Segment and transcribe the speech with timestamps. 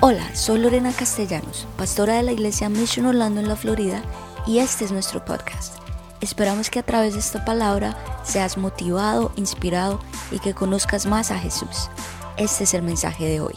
[0.00, 4.00] Hola, soy Lorena Castellanos, pastora de la iglesia Mission Orlando en la Florida
[4.46, 5.82] y este es nuestro podcast.
[6.20, 9.98] Esperamos que a través de esta palabra seas motivado, inspirado
[10.30, 11.90] y que conozcas más a Jesús.
[12.36, 13.56] Este es el mensaje de hoy.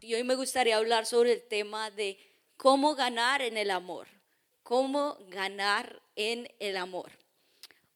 [0.00, 2.18] Y hoy me gustaría hablar sobre el tema de
[2.56, 4.06] cómo ganar en el amor.
[4.62, 7.10] Cómo ganar en el amor.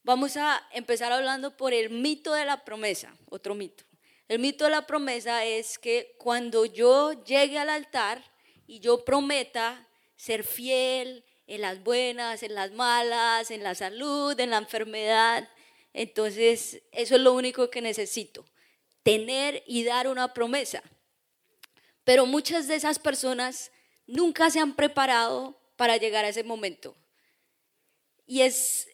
[0.02, 3.84] Vamos a empezar hablando por el mito de la promesa, otro mito.
[4.28, 8.24] El mito de la promesa es que cuando yo llegue al altar
[8.66, 14.50] y yo prometa ser fiel en las buenas, en las malas, en la salud, en
[14.50, 15.48] la enfermedad,
[15.92, 18.46] entonces eso es lo único que necesito,
[19.02, 20.82] tener y dar una promesa.
[22.02, 23.70] Pero muchas de esas personas
[24.06, 26.96] nunca se han preparado para llegar a ese momento.
[28.26, 28.88] Y es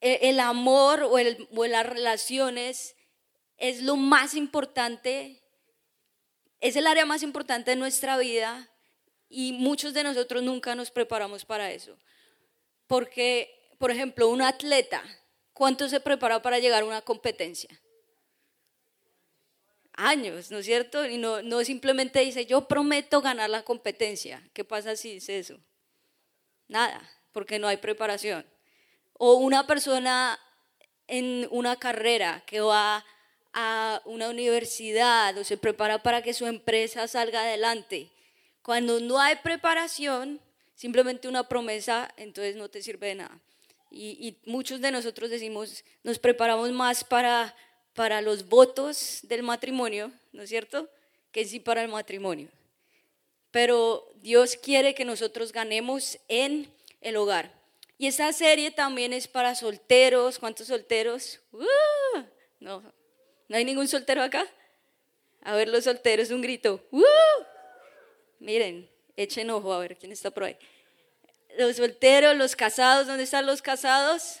[0.00, 2.96] e, el amor o, o las relaciones
[3.62, 5.40] es lo más importante,
[6.58, 8.68] es el área más importante de nuestra vida
[9.28, 11.96] y muchos de nosotros nunca nos preparamos para eso.
[12.88, 15.00] Porque, por ejemplo, un atleta,
[15.52, 17.80] ¿cuánto se prepara para llegar a una competencia?
[19.92, 21.06] Años, ¿no es cierto?
[21.06, 24.42] Y no, no simplemente dice, yo prometo ganar la competencia.
[24.52, 25.60] ¿Qué pasa si dice eso?
[26.66, 27.00] Nada,
[27.30, 28.44] porque no hay preparación.
[29.12, 30.36] O una persona
[31.06, 33.04] en una carrera que va
[33.52, 38.10] a una universidad o se prepara para que su empresa salga adelante.
[38.62, 40.40] Cuando no hay preparación,
[40.74, 43.40] simplemente una promesa, entonces no te sirve de nada.
[43.90, 47.54] Y, muchos de nosotros decimos, nos preparamos más para,
[47.92, 50.88] para los votos del matrimonio, ¿no es cierto?
[51.30, 52.48] Que sí para el matrimonio.
[53.50, 56.72] Pero Dios quiere que nosotros ganemos en
[57.02, 57.52] el hogar.
[57.98, 60.38] Y esa serie también es para solteros.
[60.38, 61.40] ¿Cuántos solteros?
[61.52, 62.22] ¡Uh!
[62.58, 62.82] No,
[63.52, 64.46] ¿No hay ningún soltero acá?
[65.42, 66.82] A ver los solteros, un grito.
[68.38, 70.56] Miren, echen ojo a ver quién está por ahí.
[71.58, 74.40] Los solteros, los casados, ¿dónde están los casados?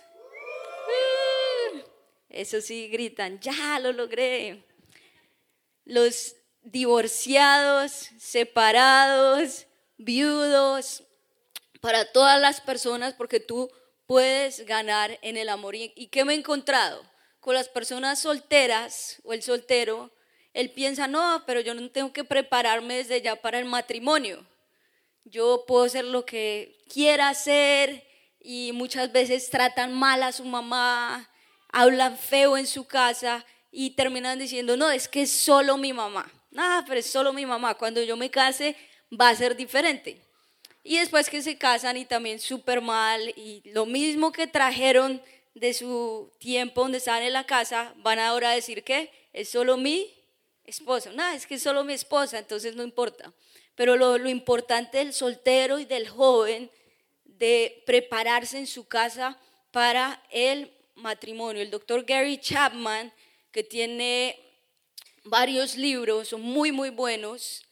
[2.30, 4.64] Eso sí, gritan, ya lo logré.
[5.84, 9.66] Los divorciados, separados,
[9.98, 11.02] viudos,
[11.82, 13.70] para todas las personas, porque tú
[14.06, 15.74] puedes ganar en el amor.
[15.74, 17.11] ¿Y qué me he encontrado?
[17.42, 20.12] Con las personas solteras o el soltero,
[20.54, 24.46] él piensa, no, pero yo no tengo que prepararme desde ya para el matrimonio.
[25.24, 28.06] Yo puedo hacer lo que quiera hacer
[28.38, 31.28] y muchas veces tratan mal a su mamá,
[31.72, 36.30] hablan feo en su casa y terminan diciendo, no, es que es solo mi mamá.
[36.52, 37.74] Nada, pero es solo mi mamá.
[37.74, 38.76] Cuando yo me case
[39.20, 40.22] va a ser diferente.
[40.84, 45.20] Y después que se casan y también súper mal y lo mismo que trajeron
[45.54, 49.76] de su tiempo donde están en la casa, van ahora a decir que es solo
[49.76, 50.12] mi
[50.64, 51.12] esposa.
[51.12, 53.32] No, es que es solo mi esposa, entonces no importa.
[53.74, 56.70] Pero lo, lo importante del soltero y del joven,
[57.24, 59.38] de prepararse en su casa
[59.70, 61.62] para el matrimonio.
[61.62, 63.12] El doctor Gary Chapman,
[63.50, 64.38] que tiene
[65.24, 67.64] varios libros, son muy, muy buenos,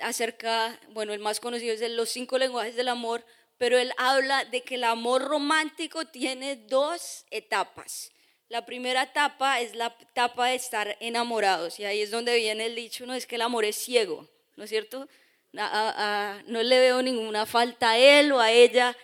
[0.00, 3.24] acerca, bueno, el más conocido es de los cinco lenguajes del amor,
[3.58, 8.10] pero él habla de que el amor romántico tiene dos etapas.
[8.48, 12.74] La primera etapa es la etapa de estar enamorados y ahí es donde viene el
[12.74, 15.08] dicho, no es que el amor es ciego, ¿no es cierto?
[15.52, 18.96] no le veo ninguna falta a él o a ella,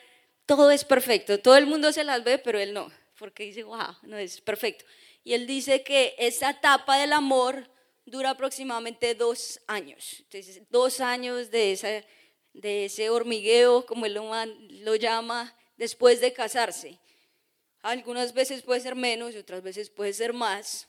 [0.47, 3.97] todo es perfecto, todo el mundo se las ve, pero él no, porque dice, wow,
[4.03, 4.84] no es perfecto.
[5.22, 7.71] Y él dice que esa etapa del amor
[8.05, 12.05] dura aproximadamente dos años, entonces dos años de esa
[12.53, 16.99] de ese hormigueo, como él lo, llama, después de casarse.
[17.83, 20.89] Algunas veces puede ser menos y otras veces puede ser más.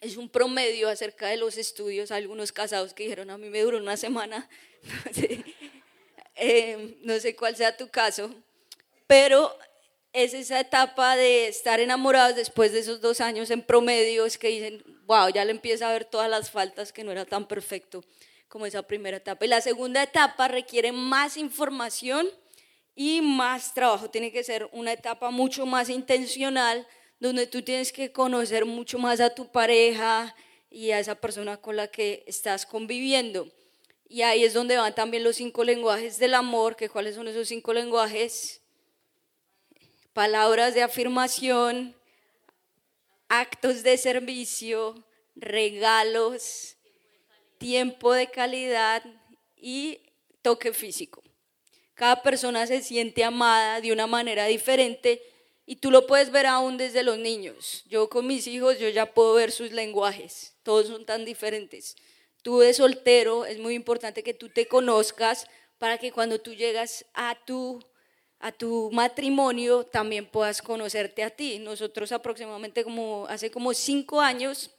[0.00, 2.10] Es un promedio acerca de los estudios.
[2.10, 4.48] algunos casados que dijeron, a mí me duró una semana.
[6.34, 8.34] Eh, no sé, cuál sea tu caso.
[9.06, 9.54] Pero
[10.14, 14.82] es esa etapa de estar enamorados después de esos dos años en promedio, que dicen,
[15.04, 18.02] wow, ya le empieza a ver todas las faltas que no era tan perfecto
[18.52, 19.46] como esa primera etapa.
[19.46, 22.28] Y la segunda etapa requiere más información
[22.94, 24.10] y más trabajo.
[24.10, 26.86] Tiene que ser una etapa mucho más intencional,
[27.18, 30.36] donde tú tienes que conocer mucho más a tu pareja
[30.68, 33.50] y a esa persona con la que estás conviviendo.
[34.06, 37.48] Y ahí es donde van también los cinco lenguajes del amor, que cuáles son esos
[37.48, 38.60] cinco lenguajes.
[40.12, 41.96] Palabras de afirmación,
[43.30, 45.02] actos de servicio,
[45.36, 46.76] regalos,
[47.62, 49.04] tiempo de calidad
[49.56, 50.00] y
[50.42, 51.22] toque físico.
[51.94, 55.22] Cada persona se siente amada de una manera diferente
[55.64, 57.84] y tú lo puedes ver aún desde los niños.
[57.86, 61.96] Yo con mis hijos, yo ya puedo ver sus lenguajes, todos son tan diferentes.
[62.42, 65.46] tú de soltero, es muy importante que tú te conozcas
[65.78, 67.80] para que cuando tú llegas a tu,
[68.40, 71.60] a tu matrimonio también puedas conocerte a ti.
[71.60, 74.72] Nosotros aproximadamente como hace como cinco años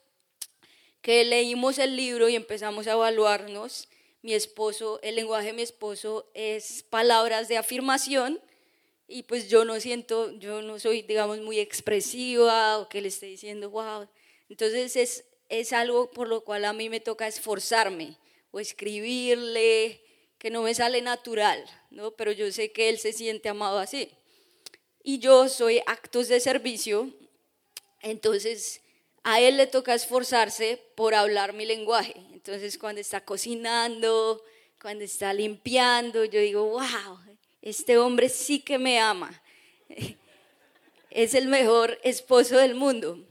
[1.04, 3.90] que leímos el libro y empezamos a evaluarnos.
[4.22, 8.40] Mi esposo, el lenguaje de mi esposo es palabras de afirmación
[9.06, 13.26] y pues yo no siento, yo no soy, digamos, muy expresiva o que le esté
[13.26, 14.08] diciendo, wow.
[14.48, 18.18] Entonces es, es algo por lo cual a mí me toca esforzarme
[18.52, 20.02] o escribirle,
[20.38, 22.12] que no me sale natural, ¿no?
[22.12, 24.10] Pero yo sé que él se siente amado así.
[25.04, 27.10] Y yo soy actos de servicio,
[28.00, 28.83] entonces
[29.24, 32.14] a él le toca esforzarse por hablar mi lenguaje.
[32.34, 34.44] Entonces cuando está cocinando,
[34.82, 37.20] cuando está limpiando, yo digo, wow,
[37.62, 39.42] este hombre sí que me ama.
[41.10, 43.24] Es el mejor esposo del mundo,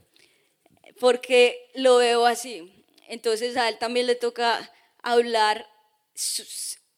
[1.01, 2.71] porque lo veo así.
[3.09, 5.67] Entonces a él también le toca hablar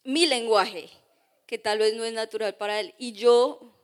[0.04, 0.88] mi lenguaje,
[1.44, 2.94] que tal vez no es natural para él.
[2.98, 3.74] Y yo,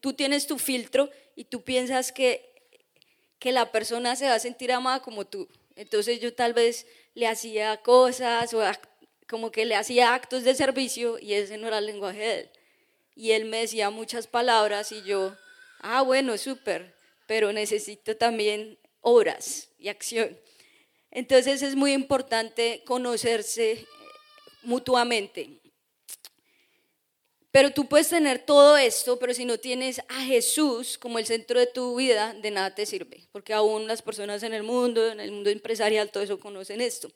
[0.00, 2.53] tú tienes tu filtro y tú piensas que
[3.44, 5.46] que la persona se va a sentir amada como tú.
[5.76, 8.62] Entonces yo tal vez le hacía cosas o
[9.28, 12.50] como que le hacía actos de servicio y ese no era el lenguaje de él.
[13.14, 15.36] Y él me decía muchas palabras y yo,
[15.80, 16.94] ah, bueno, súper,
[17.26, 20.40] pero necesito también obras y acción.
[21.10, 23.86] Entonces es muy importante conocerse
[24.62, 25.60] mutuamente.
[27.54, 31.60] Pero tú puedes tener todo esto, pero si no tienes a Jesús como el centro
[31.60, 35.20] de tu vida, de nada te sirve, porque aún las personas en el mundo, en
[35.20, 37.12] el mundo empresarial, todo eso conocen esto.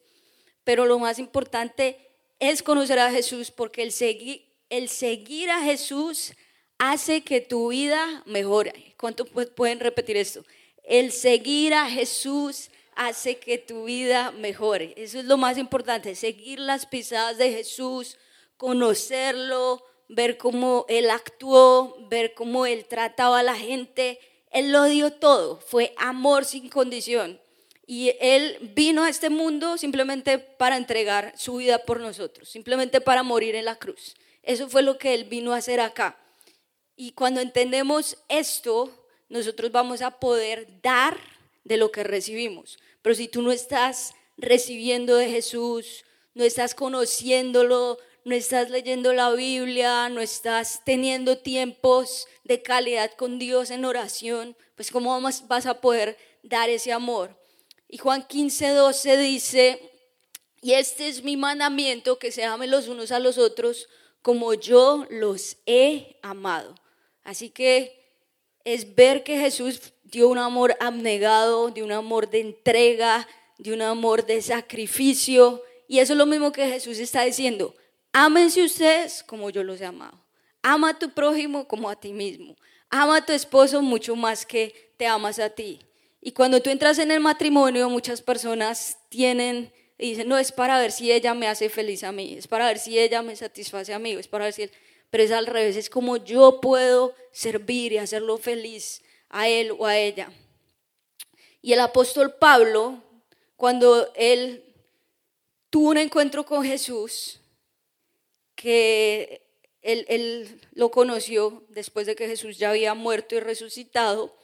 [0.63, 1.99] Pero lo más importante
[2.39, 6.35] es conocer a Jesús, porque el, seguir, el seguir a Jesús
[6.79, 8.95] hace que tu vida mejore.
[8.97, 10.45] ¿Cuánto pueden repetir esto?
[10.85, 14.95] El seguir a Jesús hace que tu vida mejore.
[14.99, 18.17] Eso es lo más importante, seguir las pisadas de Jesús,
[18.57, 24.19] conocerlo, ver cómo él actuó, ver cómo él trataba a la gente.
[24.51, 27.41] Él lo dio todo, fue amor sin condición.
[27.87, 33.23] Y él vino a este mundo simplemente para entregar su vida por nosotros, simplemente para
[33.23, 34.15] morir en la cruz.
[34.43, 36.19] Eso fue lo que él vino a hacer acá.
[36.97, 38.93] Y cuando entendemos esto,
[39.29, 41.19] nosotros vamos a poder dar
[41.65, 42.79] de lo que recibimos.
[43.03, 46.05] Pero si tú no estás recibiendo de Jesús,
[46.35, 53.39] no estás conociéndolo, no estás leyendo la Biblia, no estás teniendo tiempos de calidad con
[53.39, 57.37] Dios en oración, pues ¿cómo vas a poder dar ese amor?
[57.89, 59.91] Y Juan 15, 12 dice,
[60.61, 63.89] y este es mi mandamiento, que se amen los unos a los otros
[64.23, 66.75] como yo los he amado.
[67.23, 68.13] Así que
[68.65, 73.27] es ver que Jesús dio un amor abnegado, de un amor de entrega,
[73.59, 75.63] de un amor de sacrificio.
[75.87, 77.75] Y eso es lo mismo que Jesús está diciendo.
[78.13, 80.19] Ámense ustedes como yo los he amado.
[80.63, 82.57] Ama a tu prójimo como a ti mismo.
[82.91, 85.81] Ama a tu esposo mucho más que te amas a ti.
[86.21, 90.79] Y cuando tú entras en el matrimonio, muchas personas tienen y dicen, no, es para
[90.79, 93.93] ver si ella me hace feliz a mí, es para ver si ella me satisface
[93.93, 94.71] a mí, es para ver si.
[95.11, 99.87] Pero es al revés, es como yo puedo servir y hacerlo feliz a él o
[99.87, 100.31] a ella.
[101.63, 103.03] Y el apóstol Pablo,
[103.57, 104.65] cuando él
[105.71, 107.38] tuvo un encuentro con Jesús,
[108.59, 109.49] que
[109.83, 114.37] él, lo conoció después de que Jesús ya había muerto y resucitado.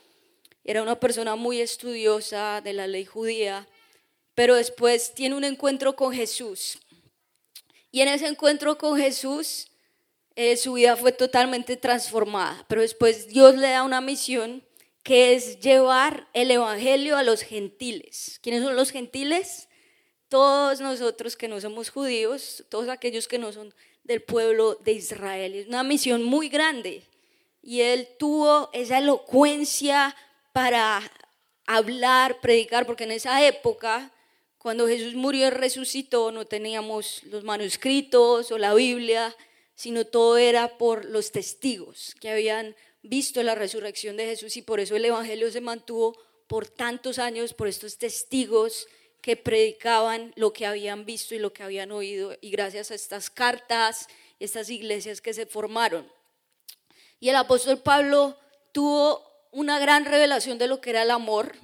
[0.63, 3.69] Era una persona muy estudiosa de la ley judía,
[4.37, 6.79] pero después tiene un encuentro con Jesús.
[7.91, 9.67] Y en ese encuentro con Jesús,
[10.37, 12.65] eh, su vida fue totalmente transformada.
[12.69, 14.65] Pero después Dios le da una misión
[15.03, 18.39] que es llevar el Evangelio a los gentiles.
[18.43, 19.69] ¿Quiénes son los gentiles?
[20.29, 23.75] Todos nosotros que no somos judíos, todos aquellos que no son
[24.05, 25.55] del pueblo de Israel.
[25.55, 27.03] Es una misión muy grande.
[27.63, 30.15] Y él tuvo esa elocuencia
[30.53, 31.03] para
[31.67, 34.13] hablar, predicar, porque en esa época,
[34.59, 39.35] cuando Jesús murió y resucitó, no teníamos los manuscritos o la Biblia,
[39.75, 44.81] sino todo era por los testigos que habían visto la resurrección de Jesús y por
[44.81, 48.87] eso el Evangelio se mantuvo por tantos años, por estos testigos
[49.25, 53.31] que predicaban lo que habían visto y lo que habían oído, y gracias a estas
[53.31, 54.07] cartas,
[54.39, 56.07] estas iglesias que se formaron.
[57.21, 58.39] Y el apóstol Pablo
[58.73, 61.57] tuvo una gran revelación de lo que era el amor,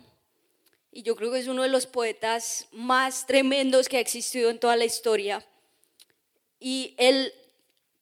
[0.91, 4.59] y yo creo que es uno de los poetas más tremendos que ha existido en
[4.59, 5.47] toda la historia.
[6.59, 7.31] Y él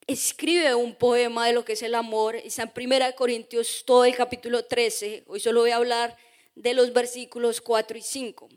[0.06, 4.14] escribe un poema de lo que es el amor, está en 1 Corintios todo el
[4.14, 6.16] capítulo 13, hoy solo voy a hablar
[6.54, 8.48] de los versículos 4 y 5.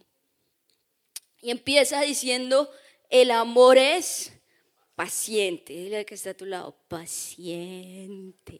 [1.41, 2.69] Y empieza diciendo,
[3.09, 4.31] el amor es
[4.95, 5.73] paciente.
[5.73, 8.59] Dile que está a tu lado, paciente.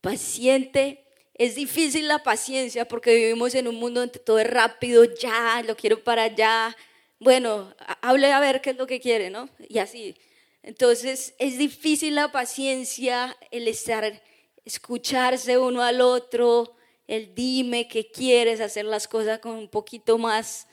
[0.00, 1.04] Paciente.
[1.34, 5.76] Es difícil la paciencia porque vivimos en un mundo donde todo es rápido, ya, lo
[5.76, 6.76] quiero para allá.
[7.18, 9.48] Bueno, hable a ver qué es lo que quiere, ¿no?
[9.68, 10.14] Y así.
[10.62, 14.22] Entonces es difícil la paciencia, el estar,
[14.64, 20.66] escucharse uno al otro, el dime qué quieres, hacer las cosas con un poquito más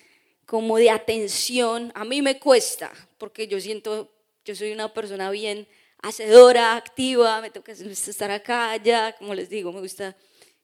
[0.46, 1.92] como de atención.
[1.96, 4.12] A mí me cuesta, porque yo siento,
[4.46, 5.68] yo soy una persona bien
[6.02, 10.16] hacedora, activa, me toca estar acá, allá, como les digo, me gusta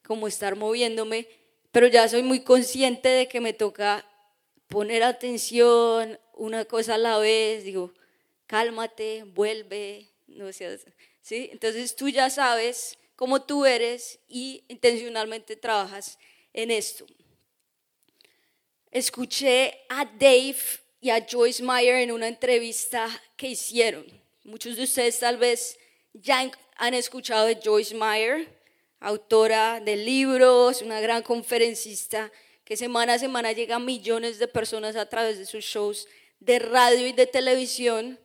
[0.05, 1.27] como estar moviéndome,
[1.71, 4.05] pero ya soy muy consciente de que me toca
[4.67, 7.93] poner atención, una cosa a la vez, digo,
[8.47, 10.85] cálmate, vuelve, no seas,
[11.21, 11.49] ¿sí?
[11.51, 16.17] Entonces tú ya sabes cómo tú eres y intencionalmente trabajas
[16.53, 17.05] en esto.
[18.91, 20.57] Escuché a Dave
[21.01, 24.05] y a Joyce Meyer en una entrevista que hicieron.
[24.43, 25.77] Muchos de ustedes tal vez
[26.13, 28.47] ya han escuchado de Joyce Meyer,
[28.99, 32.31] autora de libros, una gran conferencista
[32.63, 36.07] que semana a semana llega a millones de personas a través de sus shows
[36.39, 38.19] de radio y de televisión.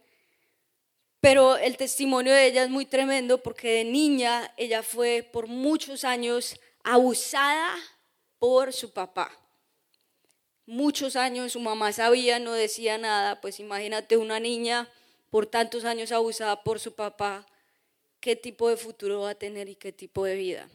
[1.21, 6.05] Pero el testimonio de ella es muy tremendo porque de niña ella fue por muchos
[6.05, 7.77] años abusada
[8.39, 9.31] por su papá.
[10.65, 14.89] Muchos años su mamá sabía, no decía nada, pues imagínate una niña
[15.29, 17.47] por tantos años abusada por su papá,
[18.21, 20.69] qué tipo de futuro va a tener y qué tipo de vida.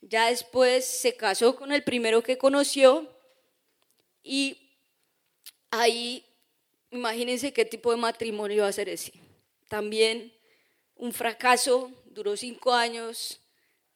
[0.00, 3.08] Ya después se casó con el primero que conoció
[4.24, 4.58] y
[5.70, 6.24] ahí
[6.90, 9.21] imagínense qué tipo de matrimonio iba a ser ese.
[9.72, 10.30] También
[10.96, 13.40] un fracaso, duró cinco años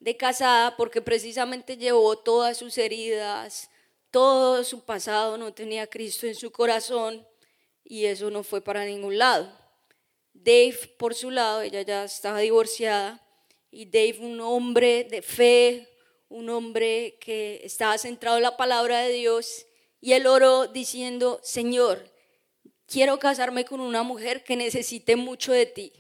[0.01, 3.69] de casada porque precisamente llevó todas sus heridas,
[4.11, 7.29] todo su pasado, no tenía Cristo en su corazón
[7.85, 9.53] y eso no fue para ningún lado.
[10.33, 13.23] Dave, por su lado, ella ya estaba divorciada
[13.71, 15.87] y Dave, un hombre de fe,
[16.31, 19.67] un hombre que estaba centrado en la palabra de Dios
[20.01, 22.16] y él oró diciendo, Señor,
[22.87, 25.93] quiero casarme con una mujer que necesite mucho de ti.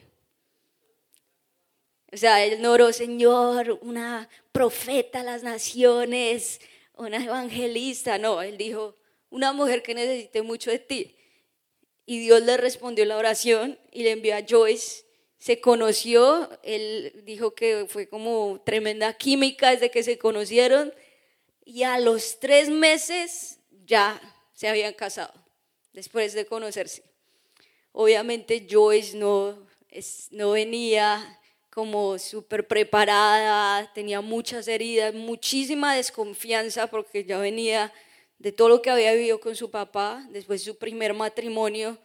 [2.12, 6.60] O sea, él no oró, Señor, una profeta a las naciones,
[6.94, 8.96] una evangelista, no, él dijo,
[9.28, 11.16] una mujer que necesite mucho de ti.
[12.06, 15.04] Y Dios le respondió la oración y le envió a Joyce.
[15.38, 20.94] Se conoció, él dijo que fue como tremenda química desde que se conocieron
[21.66, 24.20] y a los tres meses ya
[24.54, 25.34] se habían casado,
[25.96, 27.02] después de conocerse.
[27.92, 29.58] Obviamente Joyce no,
[30.30, 37.92] no venía como súper preparada, tenía muchas heridas, muchísima desconfianza porque ya venía
[38.38, 41.96] de todo lo que había vivido con su papá, después de su primer matrimonio.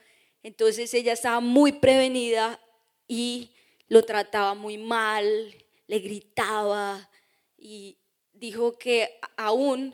[0.41, 2.61] Entonces ella estaba muy prevenida
[3.09, 3.51] y
[3.89, 5.53] lo trataba muy mal,
[5.87, 7.09] le gritaba
[7.57, 7.97] y
[8.31, 9.93] dijo que aún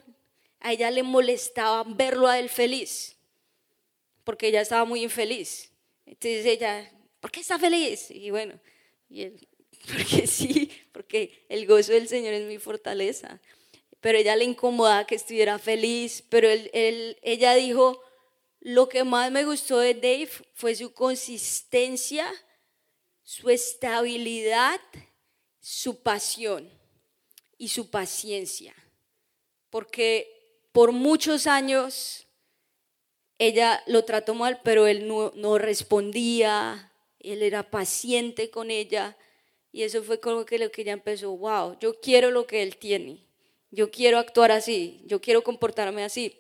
[0.60, 3.17] a ella le molestaba verlo a él feliz,
[4.28, 5.72] porque ella estaba muy infeliz.
[6.06, 6.92] Entonces ella,
[7.22, 8.12] ¿por qué está feliz?
[8.12, 8.60] Y bueno,
[9.08, 9.48] y él,
[9.88, 13.40] porque sí, porque el gozo del Señor es mi fortaleza
[14.00, 18.02] pero ella le incomodaba que estuviera feliz, pero él, ella dijo,
[18.60, 22.32] lo que más me gustó de Dave fue su consistencia,
[23.24, 24.80] su estabilidad,
[25.60, 26.70] su pasión
[27.58, 28.76] y su paciencia,
[29.70, 32.27] porque por muchos años
[33.40, 39.18] ella lo trató mal, pero él no, no respondía, él era paciente con ella
[39.72, 42.78] y eso fue como que lo que ella empezó, wow, yo quiero lo que él
[42.78, 43.28] tiene
[43.72, 46.40] yo quiero actuar así, yo quiero comportarme así.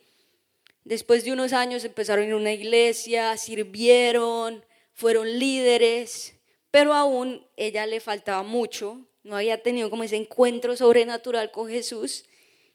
[0.83, 6.35] Después de unos años empezaron en una iglesia, sirvieron, fueron líderes,
[6.71, 12.25] pero aún ella le faltaba mucho, no había tenido como ese encuentro sobrenatural con Jesús.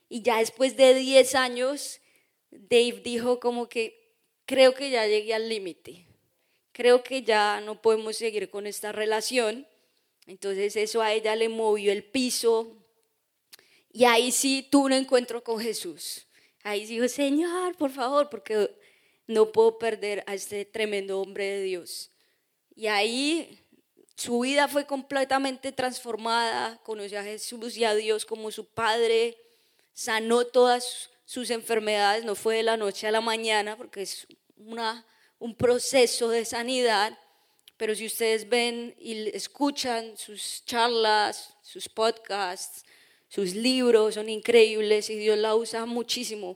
[0.09, 1.99] Y ya después de 10 años,
[2.51, 4.02] Dave dijo como que
[4.45, 6.05] creo que ya llegué al límite,
[6.71, 9.67] creo que ya no podemos seguir con esta relación.
[10.25, 12.83] Entonces eso a ella le movió el piso,
[13.93, 16.25] y ahí sí tuve un encuentro con Jesús.
[16.63, 18.75] Ahí dijo, Señor, por favor, porque
[19.27, 22.09] no puedo perder a este tremendo hombre de Dios.
[22.75, 23.59] Y ahí
[24.15, 29.37] su vida fue completamente transformada, conoció a Jesús y a Dios como su Padre,
[29.93, 35.03] sanó todas sus enfermedades, no fue de la noche a la mañana, porque es una,
[35.39, 37.17] un proceso de sanidad,
[37.75, 42.85] pero si ustedes ven y escuchan sus charlas, sus podcasts,
[43.29, 46.55] sus libros son increíbles y Dios la usa muchísimo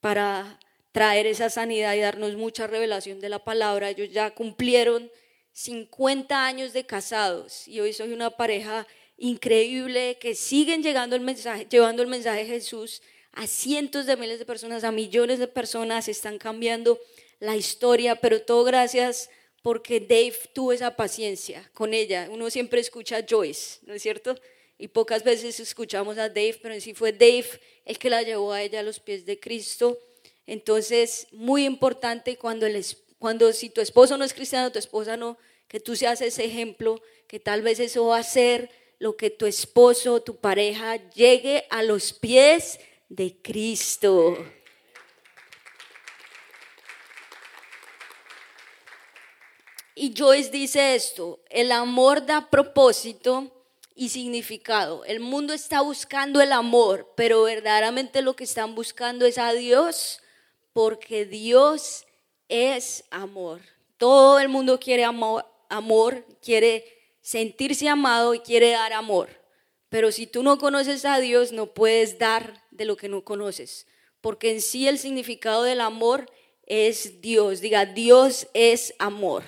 [0.00, 0.60] para
[0.92, 3.90] traer esa sanidad y darnos mucha revelación de la palabra.
[3.90, 5.10] Ellos ya cumplieron
[5.52, 8.86] 50 años de casados y hoy soy una pareja
[9.18, 13.02] increíble que siguen llegando el mensaje, llevando el mensaje de Jesús
[13.36, 16.98] a cientos de miles de personas, a millones de personas, están cambiando
[17.38, 19.28] la historia, pero todo gracias
[19.62, 22.28] porque Dave tuvo esa paciencia con ella.
[22.30, 24.34] Uno siempre escucha a Joyce, ¿no es cierto?
[24.78, 27.46] Y pocas veces escuchamos a Dave, pero en sí fue Dave
[27.84, 29.98] el que la llevó a ella a los pies de Cristo.
[30.46, 32.82] Entonces, muy importante cuando, el,
[33.18, 35.36] cuando si tu esposo no es cristiano, tu esposa no,
[35.68, 39.44] que tú seas ese ejemplo, que tal vez eso va a ser lo que tu
[39.44, 44.36] esposo, tu pareja llegue a los pies de Cristo.
[49.94, 53.50] Y Joyce dice esto, el amor da propósito
[53.94, 55.04] y significado.
[55.06, 60.20] El mundo está buscando el amor, pero verdaderamente lo que están buscando es a Dios,
[60.74, 62.04] porque Dios
[62.48, 63.62] es amor.
[63.96, 66.84] Todo el mundo quiere amor, amor quiere
[67.22, 69.45] sentirse amado y quiere dar amor.
[69.88, 73.86] Pero si tú no conoces a Dios, no puedes dar de lo que no conoces,
[74.20, 76.30] porque en sí el significado del amor
[76.66, 77.60] es Dios.
[77.60, 79.44] Diga, Dios es amor.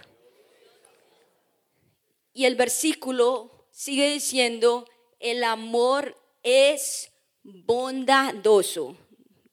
[2.33, 7.11] Y el versículo sigue diciendo, el amor es
[7.43, 8.97] bondadoso.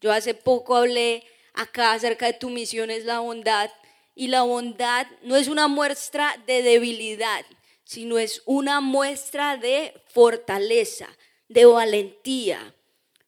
[0.02, 1.24] Yo hace poco hablé
[1.54, 3.72] acá acerca de tu misión es la bondad.
[4.14, 7.46] Y la bondad no es una muestra de debilidad,
[7.86, 11.08] sino es una muestra de fortaleza,
[11.48, 12.76] de valentía.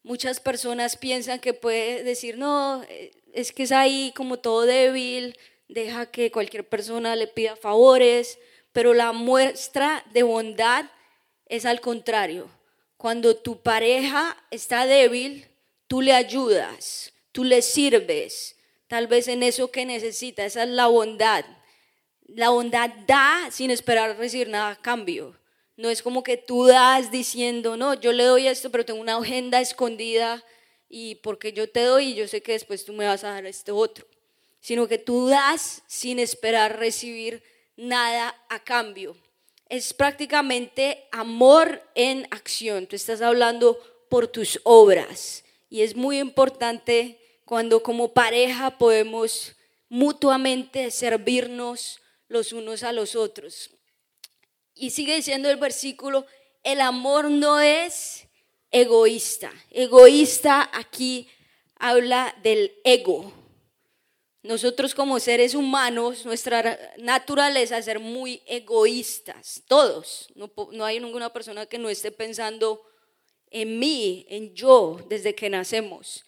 [0.04, 5.38] Muchas personas piensan que puede decir, no, eh, es que es ahí como todo débil,
[5.70, 8.38] deja que cualquier persona le pida favores
[8.78, 10.86] pero la muestra de bondad
[11.48, 12.48] es al contrario.
[12.96, 15.48] Cuando tu pareja está débil,
[15.88, 20.86] tú le ayudas, tú le sirves, tal vez en eso que necesita, esa es la
[20.86, 21.44] bondad.
[22.27, 25.36] La bondad da sin esperar recibir nada a cambio.
[25.77, 29.18] No es como que tú das diciendo, no, yo le doy esto, pero tengo una
[29.18, 30.44] agenda escondida
[30.90, 33.72] y porque yo te doy, yo sé que después tú me vas a dar este
[33.72, 34.05] otro.
[34.59, 37.44] Sino que tú das sin esperar recibir
[37.75, 39.16] nada a cambio.
[39.70, 42.87] Es prácticamente amor en acción.
[42.87, 45.44] Tú estás hablando por tus obras.
[45.70, 49.55] Y es muy importante cuando como pareja podemos
[49.90, 53.72] mutuamente servirnos los unos a los otros.
[54.74, 56.25] Y sigue diciendo el versículo,
[56.63, 58.27] el amor no es
[58.72, 59.51] egoísta.
[59.72, 61.29] Egoísta aquí
[61.75, 63.33] habla del ego,
[64.48, 70.29] nosotros como seres humanos, nuestra naturaleza es ser muy egoístas, todos.
[70.35, 72.81] No, hay ninguna persona que no esté pensando
[73.50, 76.24] en mí, en yo, desde que nacemos.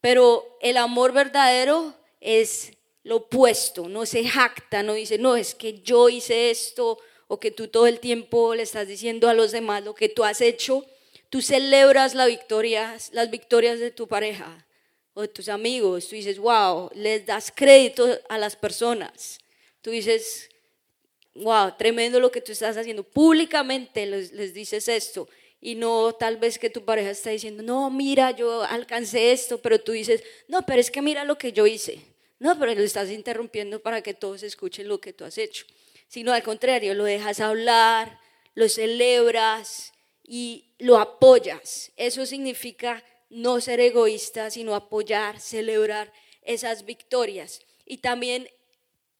[0.00, 2.72] Pero el amor verdadero es
[3.06, 7.52] lo opuesto, no se jacta, no dice, no, es que yo hice esto, o que
[7.52, 10.84] tú todo el tiempo le estás diciendo a los demás lo que tú has hecho.
[11.30, 14.66] Tú celebras las victorias, las victorias de tu pareja
[15.14, 19.38] o de tus amigos, tú dices, wow, les das crédito a las personas.
[19.82, 20.48] Tú dices,
[21.34, 23.04] wow, tremendo lo que tú estás haciendo.
[23.04, 25.28] Públicamente les, les dices esto.
[25.60, 29.80] Y no tal vez que tu pareja está diciendo, no, mira, yo alcancé esto, pero
[29.80, 32.15] tú dices, no, pero es que mira lo que yo hice.
[32.38, 35.64] No, pero lo estás interrumpiendo para que todos escuchen lo que tú has hecho.
[36.08, 38.20] Sino al contrario, lo dejas hablar,
[38.54, 41.92] lo celebras y lo apoyas.
[41.96, 47.60] Eso significa no ser egoísta, sino apoyar, celebrar esas victorias.
[47.84, 48.48] Y también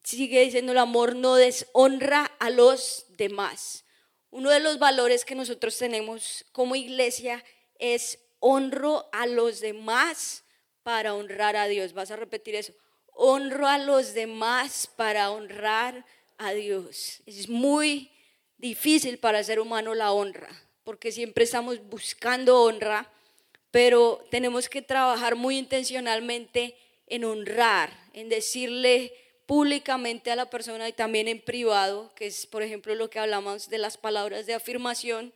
[0.05, 3.85] sigue diciendo el amor no deshonra a los demás.
[4.31, 7.43] Uno de los valores que nosotros tenemos como iglesia
[7.79, 10.45] es honro a los demás
[10.83, 11.93] para honrar a Dios.
[11.93, 12.75] Vas a repetir eso.
[13.17, 16.05] Honro a los demás para honrar
[16.39, 17.23] a Dios.
[17.27, 18.11] Es muy
[18.59, 20.49] difícil para el ser humano la honra,
[20.85, 23.11] porque siempre estamos buscando honra
[23.77, 29.13] pero tenemos que trabajar muy intencionalmente en honrar, en decirle
[29.45, 33.69] públicamente a la persona y también en privado, que es por ejemplo lo que hablamos
[33.69, 35.35] de las palabras de afirmación,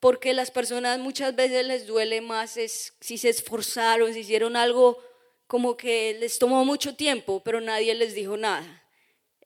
[0.00, 2.58] porque las personas muchas veces les duele más
[2.98, 4.98] si se esforzaron, si hicieron algo
[5.48, 8.84] como que les tomó mucho tiempo, pero nadie les dijo nada.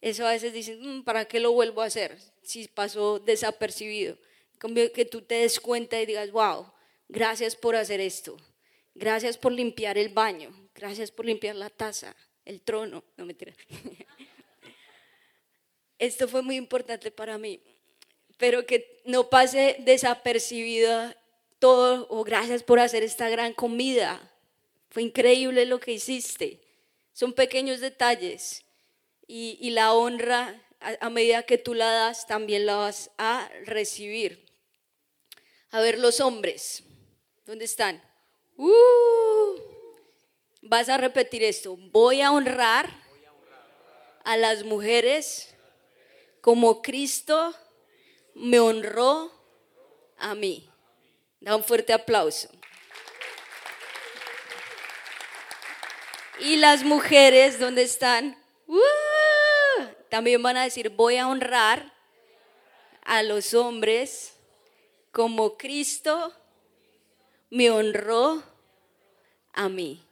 [0.00, 4.18] Eso a veces dicen, mm, ¿para qué lo vuelvo a hacer si pasó desapercibido?
[4.94, 6.66] Que tú te des cuenta y digas, wow,
[7.08, 8.36] gracias por hacer esto,
[8.94, 13.54] gracias por limpiar el baño, gracias por limpiar la taza, el trono, no mentira.
[15.98, 17.60] Esto fue muy importante para mí,
[18.38, 21.16] pero que no pase desapercibida
[21.60, 24.31] todo, o gracias por hacer esta gran comida,
[24.92, 26.60] fue increíble lo que hiciste.
[27.14, 28.62] Son pequeños detalles
[29.26, 34.44] y, la honra, a, a medida que tú la das, también la vas a recibir.
[35.70, 36.84] A ver, los hombres,
[37.46, 38.02] ¿dónde están?
[38.58, 39.56] Uh,
[40.60, 41.78] vas a repetir esto.
[41.90, 42.90] Voy a honrar
[44.24, 45.54] a las mujeres
[46.42, 47.54] como Cristo
[48.34, 49.32] me honró
[50.18, 50.68] a mí.
[51.40, 52.50] Da un fuerte aplauso.
[56.44, 58.36] Y las mujeres, ¿dónde están?
[58.66, 58.80] ¡Uh!
[60.10, 61.92] También van a decir, voy a honrar
[63.04, 64.34] a los hombres
[65.12, 66.32] como Cristo
[67.48, 68.42] me honró
[69.52, 70.04] a mí.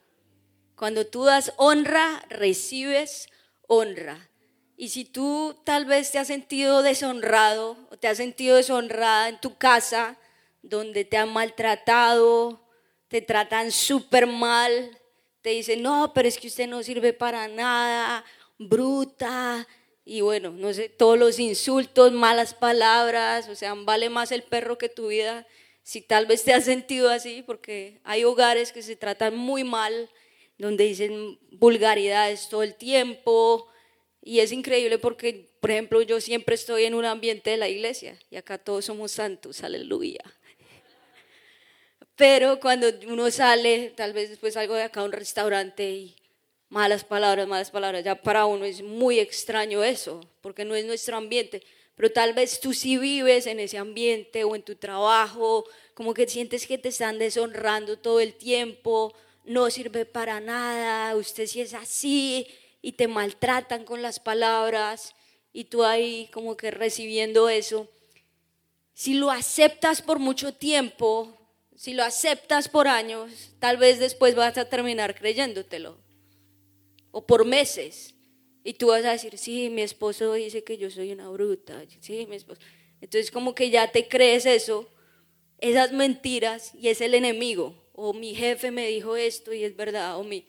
[0.77, 3.27] Cuando tú das honra, recibes
[3.67, 4.29] honra.
[4.77, 9.41] Y si tú tal vez te has sentido deshonrado o te has sentido deshonrada en
[9.41, 10.15] tu casa,
[10.61, 12.65] donde te han maltratado,
[13.09, 14.97] te tratan súper mal,
[15.41, 18.23] te dicen, no, pero es que usted no sirve para nada,
[18.57, 19.67] bruta,
[20.05, 24.77] y bueno, no sé, todos los insultos, malas palabras, o sea, vale más el perro
[24.77, 25.47] que tu vida.
[25.83, 30.09] Si tal vez te has sentido así, porque hay hogares que se tratan muy mal,
[30.57, 33.67] donde dicen vulgaridades todo el tiempo,
[34.21, 38.17] y es increíble porque, por ejemplo, yo siempre estoy en un ambiente de la iglesia,
[38.29, 40.23] y acá todos somos santos, aleluya.
[42.21, 46.15] Pero cuando uno sale, tal vez después salgo de acá a un restaurante y
[46.69, 51.17] malas palabras, malas palabras, ya para uno es muy extraño eso, porque no es nuestro
[51.17, 51.63] ambiente.
[51.95, 56.27] Pero tal vez tú sí vives en ese ambiente o en tu trabajo, como que
[56.27, 61.73] sientes que te están deshonrando todo el tiempo, no sirve para nada, usted sí es
[61.73, 62.45] así
[62.83, 65.15] y te maltratan con las palabras
[65.53, 67.87] y tú ahí como que recibiendo eso.
[68.93, 71.40] Si lo aceptas por mucho tiempo,
[71.81, 75.97] si lo aceptas por años, tal vez después vas a terminar creyéndotelo.
[77.09, 78.13] O por meses.
[78.63, 81.83] Y tú vas a decir, sí, mi esposo dice que yo soy una bruta.
[81.99, 82.61] Sí, mi esposo.
[83.01, 84.87] Entonces como que ya te crees eso,
[85.57, 87.73] esas mentiras, y es el enemigo.
[87.93, 90.19] O mi jefe me dijo esto y es verdad.
[90.19, 90.45] O mi,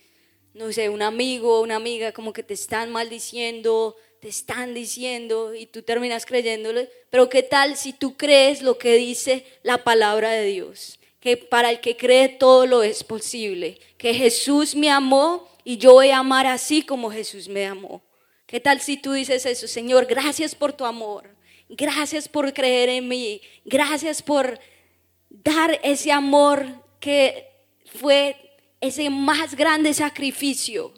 [0.52, 5.64] no sé, un amigo, una amiga, como que te están maldiciendo, te están diciendo y
[5.64, 6.90] tú terminas creyéndole.
[7.08, 10.98] Pero ¿qué tal si tú crees lo que dice la palabra de Dios?
[11.22, 15.92] Que para el que cree todo lo es posible, que Jesús me amó y yo
[15.92, 18.02] voy a amar así como Jesús me amó.
[18.44, 21.34] ¿Qué tal si tú dices eso, Señor, gracias por tu amor,
[21.68, 24.58] gracias por creer en mí, gracias por
[25.30, 26.66] dar ese amor
[26.98, 27.48] que
[27.86, 28.36] fue
[28.80, 30.92] ese más grande sacrificio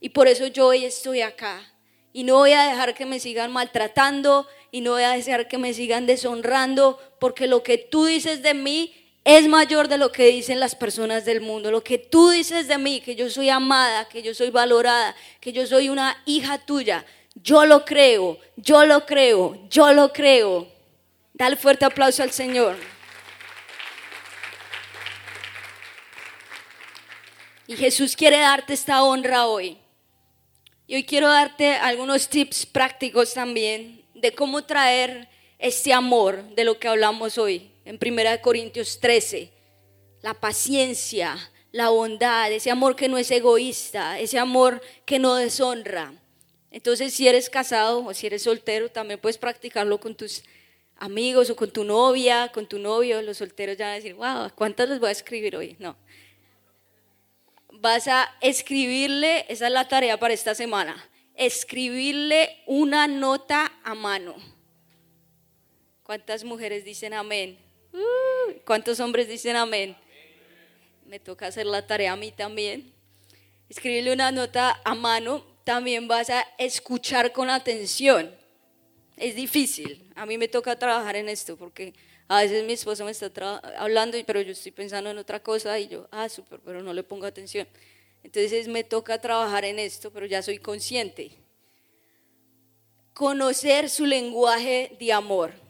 [0.00, 1.74] y por eso yo hoy estoy acá.
[2.14, 5.58] Y no voy a dejar que me sigan maltratando y no voy a dejar que
[5.58, 10.26] me sigan deshonrando, porque lo que tú dices de mí es mayor de lo que
[10.26, 11.70] dicen las personas del mundo.
[11.70, 15.52] Lo que tú dices de mí, que yo soy amada, que yo soy valorada, que
[15.52, 17.04] yo soy una hija tuya,
[17.34, 20.68] yo lo creo, yo lo creo, yo lo creo.
[21.34, 22.76] Dale fuerte aplauso al Señor.
[27.66, 29.76] Y Jesús quiere darte esta honra hoy.
[30.86, 35.28] Y hoy quiero darte algunos tips prácticos también de cómo traer
[35.58, 39.50] este amor de lo que hablamos hoy en 1 Corintios 13.
[40.20, 41.38] La paciencia,
[41.72, 46.12] la bondad, ese amor que no es egoísta, ese amor que no deshonra.
[46.70, 50.42] Entonces, si eres casado o si eres soltero, también puedes practicarlo con tus
[50.96, 53.22] amigos o con tu novia, con tu novio.
[53.22, 55.74] Los solteros ya van a decir, wow, ¿cuántas les voy a escribir hoy?
[55.78, 55.96] No.
[57.72, 64.34] Vas a escribirle, esa es la tarea para esta semana, escribirle una nota a mano.
[66.02, 67.67] ¿Cuántas mujeres dicen amén?
[68.64, 69.96] ¿Cuántos hombres dicen amén?
[71.06, 72.92] Me toca hacer la tarea a mí también.
[73.68, 78.34] Escribirle una nota a mano, también vas a escuchar con atención.
[79.16, 80.10] Es difícil.
[80.14, 81.94] A mí me toca trabajar en esto porque
[82.28, 83.30] a veces mi esposo me está
[83.78, 87.02] hablando, pero yo estoy pensando en otra cosa y yo, ah, súper, pero no le
[87.02, 87.66] pongo atención.
[88.22, 91.30] Entonces me toca trabajar en esto, pero ya soy consciente.
[93.14, 95.67] Conocer su lenguaje de amor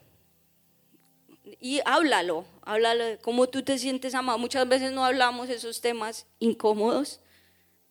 [1.60, 4.38] y háblalo, háblalo cómo tú te sientes amado.
[4.38, 7.20] Muchas veces no hablamos esos temas incómodos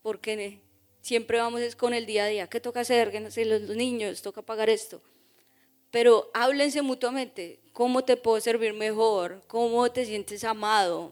[0.02, 0.62] porque
[1.02, 3.12] siempre vamos con el día a día, ¿qué toca hacer?
[3.12, 5.02] ¿Qué no los niños, toca pagar esto.
[5.92, 9.42] Pero háblense mutuamente, ¿cómo te puedo servir mejor?
[9.48, 11.12] ¿Cómo te sientes amado?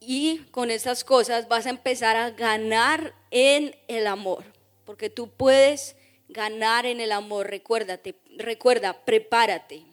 [0.00, 4.44] Y con esas cosas vas a empezar a ganar en el amor,
[4.84, 5.96] porque tú puedes
[6.28, 7.48] ganar en el amor.
[7.48, 9.84] Recuérdate, recuerda, prepárate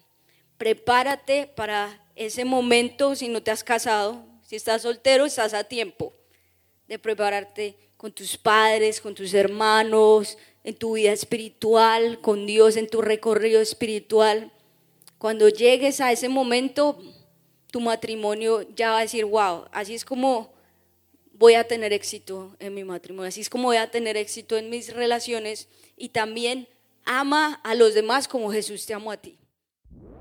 [0.58, 4.26] prepárate para ese momento si no te has casado.
[4.44, 6.14] Si estás soltero, estás a tiempo
[6.88, 12.88] de prepararte con tus padres, con tus hermanos, en tu vida espiritual, con Dios, en
[12.88, 14.52] tu recorrido espiritual.
[15.18, 17.00] Cuando llegues a ese momento,
[17.72, 20.54] tu matrimonio ya va a decir, wow, así es como
[21.34, 24.70] voy a tener éxito en mi matrimonio, así es como voy a tener éxito en
[24.70, 26.68] mis relaciones y también
[27.04, 29.38] ama a los demás como Jesús te amó a ti.